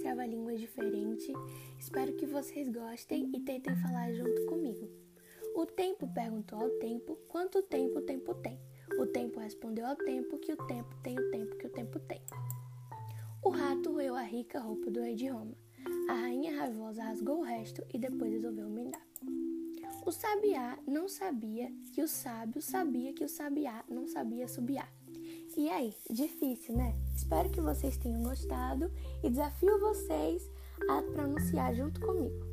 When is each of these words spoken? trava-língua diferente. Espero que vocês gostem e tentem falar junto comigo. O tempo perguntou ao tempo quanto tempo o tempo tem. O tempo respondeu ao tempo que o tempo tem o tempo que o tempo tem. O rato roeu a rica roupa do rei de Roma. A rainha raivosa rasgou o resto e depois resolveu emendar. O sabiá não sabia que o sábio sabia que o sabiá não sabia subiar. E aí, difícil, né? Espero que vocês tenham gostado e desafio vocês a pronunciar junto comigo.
trava-língua 0.00 0.56
diferente. 0.56 1.32
Espero 1.78 2.12
que 2.14 2.26
vocês 2.26 2.68
gostem 2.68 3.30
e 3.34 3.40
tentem 3.40 3.76
falar 3.76 4.12
junto 4.12 4.44
comigo. 4.46 4.88
O 5.54 5.64
tempo 5.64 6.06
perguntou 6.12 6.60
ao 6.60 6.70
tempo 6.80 7.16
quanto 7.28 7.62
tempo 7.62 7.98
o 7.98 8.02
tempo 8.02 8.34
tem. 8.34 8.58
O 8.98 9.06
tempo 9.06 9.38
respondeu 9.38 9.86
ao 9.86 9.94
tempo 9.94 10.36
que 10.38 10.52
o 10.52 10.56
tempo 10.56 10.94
tem 11.02 11.16
o 11.18 11.30
tempo 11.30 11.56
que 11.56 11.66
o 11.66 11.70
tempo 11.70 11.98
tem. 12.00 12.20
O 13.42 13.50
rato 13.50 13.92
roeu 13.92 14.16
a 14.16 14.22
rica 14.22 14.58
roupa 14.58 14.90
do 14.90 15.00
rei 15.00 15.14
de 15.14 15.28
Roma. 15.28 15.54
A 16.08 16.14
rainha 16.14 16.58
raivosa 16.58 17.04
rasgou 17.04 17.38
o 17.38 17.44
resto 17.44 17.84
e 17.94 17.98
depois 17.98 18.32
resolveu 18.32 18.66
emendar. 18.66 19.06
O 20.04 20.10
sabiá 20.10 20.78
não 20.86 21.08
sabia 21.08 21.72
que 21.92 22.02
o 22.02 22.08
sábio 22.08 22.60
sabia 22.60 23.12
que 23.12 23.24
o 23.24 23.28
sabiá 23.28 23.84
não 23.88 24.06
sabia 24.06 24.48
subiar. 24.48 24.92
E 25.56 25.70
aí, 25.70 25.94
difícil, 26.10 26.76
né? 26.76 26.94
Espero 27.14 27.48
que 27.48 27.60
vocês 27.60 27.96
tenham 27.96 28.24
gostado 28.24 28.90
e 29.22 29.30
desafio 29.30 29.78
vocês 29.78 30.50
a 30.90 31.00
pronunciar 31.02 31.72
junto 31.74 32.00
comigo. 32.00 32.44